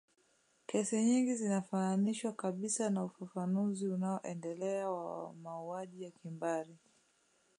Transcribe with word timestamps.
Kesi 0.67 1.03
nyingi 1.03 1.35
zinafananishwa 1.35 2.31
kabisa 2.33 2.89
na 2.89 3.03
ufafanuzi 3.03 3.87
unao 3.87 4.21
endelea 4.23 4.89
wa 4.89 5.33
mauaji 5.33 6.03
ya 6.03 6.11
kimbari 6.11 6.77